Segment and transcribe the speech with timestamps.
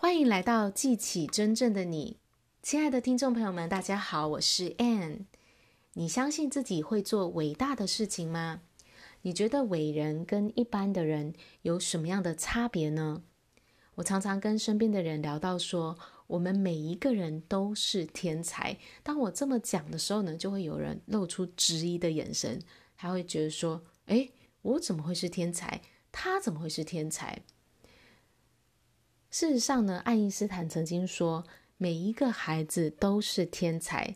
[0.00, 2.18] 欢迎来到记起真正的你，
[2.62, 5.24] 亲爱的听众朋友们，大家好，我是 Ann。
[5.94, 8.60] 你相信自己会做伟大的事情吗？
[9.22, 13.24] 你觉得伟人跟一般的人有什么样的差别呢？
[13.96, 18.78] 我常常跟身边的人聊到说，我们每一个人都是天才。
[19.02, 22.62] 当我这么讲的时候呢，就会有人露出质疑的眼神，
[22.96, 24.30] 他会觉得说：“诶，
[24.62, 25.82] 我怎么会是天才？
[26.12, 27.42] 他怎么会是天才？”
[29.30, 31.44] 事实上呢，爱因斯坦曾经说，
[31.76, 34.14] 每一个孩子都是天才，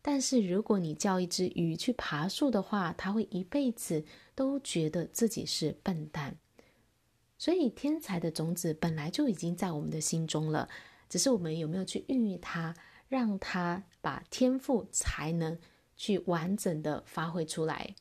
[0.00, 6.36] 但是如果你叫一只鱼去爬树的话，它会一辈子都觉得自己是笨蛋。
[7.38, 10.68] 所以，天才的种子本来就已经在我们的心中了，
[11.08, 12.72] 只是我们有没有去孕育它，
[13.08, 15.58] 让它把天赋才能
[15.96, 17.96] 去完整的发挥出来。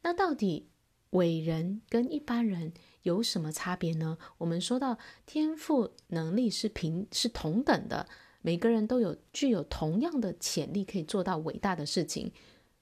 [0.00, 0.70] 那到底
[1.10, 2.72] 伟人跟一般人
[3.02, 4.18] 有什么差别呢？
[4.38, 8.08] 我们说到天赋能力是平是同等的，
[8.42, 12.32] 每个人都有具有同样的潜力，可以做到伟大的事情。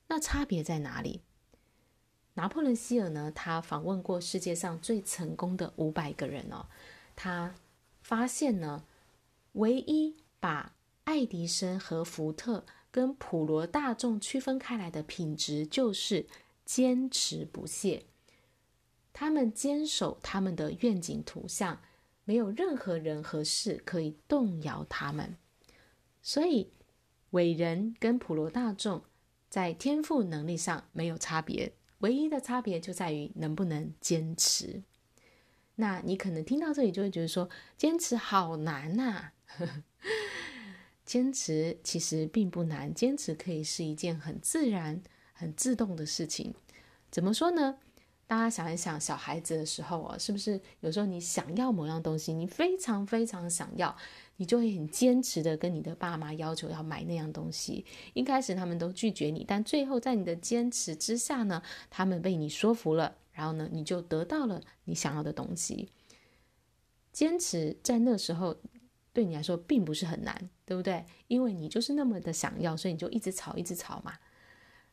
[0.09, 1.21] 那差别在哪里？
[2.35, 3.33] 拿破仑希尔呢？
[3.35, 6.67] 他访问过世界上最成功的五百个人哦，
[7.17, 7.55] 他
[8.01, 8.85] 发现呢，
[9.53, 16.27] 唯一把爱迪生和福特跟普罗大众区分开来的品质，就是
[16.65, 18.07] 坚持不懈。
[19.21, 21.81] 他们坚守他们的愿景图像，
[22.23, 25.37] 没有任何人和事可以动摇他们。
[26.23, 26.71] 所以，
[27.31, 29.03] 伟人跟普罗大众
[29.51, 34.85] 在天赋能力上没有差别，唯一的差别就在于能不能坚持。
[35.75, 39.33] 那你可能听到这里就会觉得说，坚持好难呐。
[41.05, 45.03] 坚持其实并不难，坚持可以是一件很自然、
[45.33, 46.55] 很自动的事情。
[47.11, 47.81] 怎么说呢？
[48.29, 53.97] 大家想一想，小孩子的时候啊，是不是有时候你想要某样东西，你非常非常想要，
[54.37, 57.87] 你就会很坚持的跟你的爸妈要求要买那样东西。
[58.13, 65.89] 一开始他们都拒绝你，但最后在你的坚持之下呢，他们被你说服了，然后呢，你就得到了你想要的东西。
[67.11, 68.55] 坚持在那时候
[69.15, 71.03] 对你来说并不是很难，对不对？
[71.29, 74.13] 因为你就是那么的想要，所以你就一直吵，一直吵嘛。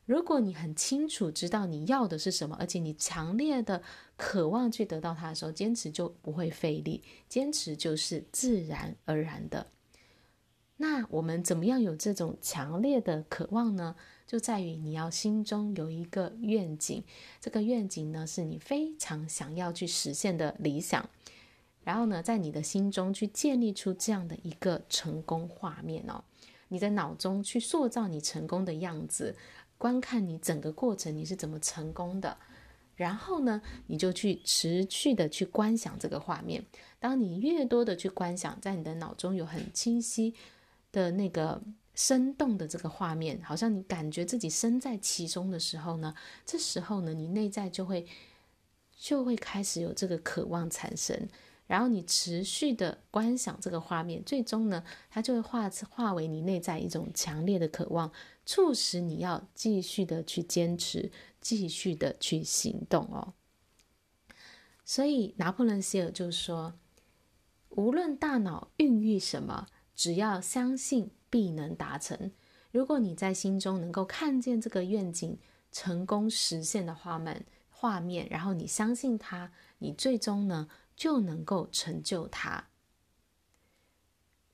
[0.05, 3.81] 如果你很清楚知道你要的是什么，而且你强烈的
[4.15, 9.67] 渴望去得到它的时候，坚持就不会费力，坚持就是自然而然的。
[10.77, 13.95] 那我们怎么样有这种强烈的渴望呢？
[14.27, 17.03] 就在于你要心中有一个愿景，
[17.39, 21.07] 这个愿景呢是你非常想要去实现的理想，
[21.83, 26.23] 然后呢，在你的心中去建立出这样的一个成功画面哦，
[26.67, 29.35] 你在脑中去塑造你成功的样子。
[29.77, 32.37] 观看你整个过程，你是怎么成功的，
[32.95, 36.65] 然后呢，你就去持续的去观想这个画面。
[36.99, 40.33] 当你越多的去观想，在你的脑中有很清晰
[40.91, 41.61] 的那个
[41.93, 46.15] 生动的这个画面，好像你感觉自己身在其中的时候呢，
[46.45, 48.07] 这时候呢，你内在就会
[48.97, 51.27] 就会开始有这个渴望产生。
[51.67, 58.11] 然后你持续的观想这个画面，最终呢，它就会化化为你内在一种强烈的渴望，
[58.45, 61.11] 促使你要继续的去坚持，
[61.41, 63.33] 继续的去行动哦。
[64.83, 66.75] 所以拿破仑希尔就说
[67.69, 69.65] ：“无论大脑孕育什么，
[69.95, 72.31] 只要相信，必能达成。
[72.71, 75.39] 如果你在心中能够看见这个愿景
[75.71, 82.67] 成功实现的画面，画面，然后你相信它，你最终呢，就能够成就它。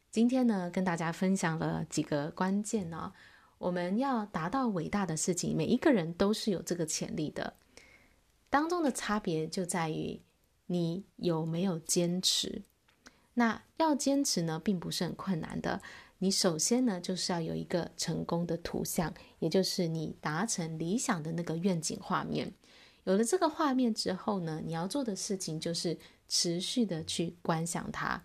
[0.09, 3.13] 今天呢，跟大家分享了几个关键呢、
[3.57, 7.53] 我们要达到伟大的事情，每一个人都是有这个潜力的。
[8.49, 10.19] 当中的差别就在于
[10.65, 12.63] 你有没有坚持。
[13.35, 15.81] 那要坚持呢，并不是很困难的。
[16.17, 22.53] 你首先呢，就是要有一个成功的图像，也就是你达成理想的那个愿景画面。
[23.05, 25.97] 有了这个画面之后呢，你要做的事情就是
[26.27, 28.23] 持续的去观想它。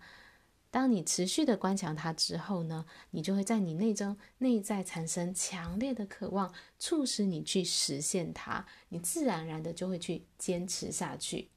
[0.69, 8.65] 当你持续的观想它之后呢，你就会在你内中内在产生强烈的渴望，促使你去实现它。
[8.89, 11.49] 你自然而然的就会去坚持下去。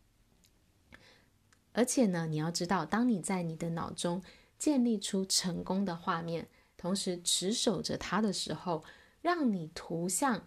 [1.73, 4.23] 而且呢，你要知道，当你在你的脑中
[4.59, 6.49] 建立出成功的画面，
[6.79, 8.83] 同时持守着它的时候，
[9.21, 10.47] 让你图像。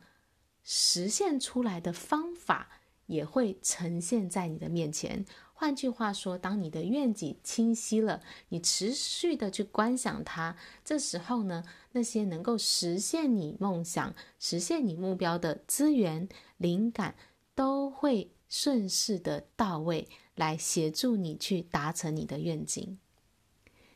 [0.64, 2.70] 实现出来的方法
[3.08, 5.26] 也会呈现在你的面前。
[5.54, 11.64] 换句话说，当你的愿景清晰了，你持续的去观想它，这时候呢，
[11.94, 16.28] 那些能够实现你梦想、实现你目标的资源、
[16.58, 17.16] 灵感，
[17.56, 22.98] 都会顺势的到位，来协助你去达成你的愿景。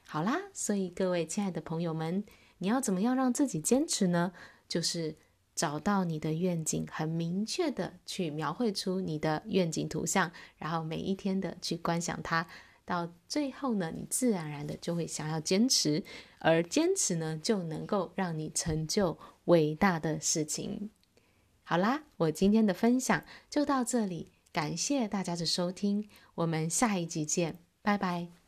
[0.05, 2.23] 好啦，所以各位亲爱的朋友们，
[2.59, 4.31] 你要怎么样让自己坚持呢？
[4.69, 5.17] 就是
[5.57, 12.47] 找到你的愿景，很明确的去描绘出你的愿景图像，然后每一天的去观想它，
[12.85, 16.03] 到最后呢，你自然而然的就会想要坚持，
[16.37, 20.91] 而坚持呢，就能够让你成就伟大的事情。
[21.63, 28.46] 好啦，我今天的分享就到这里，感谢大家的收听，我们下一集见，拜拜。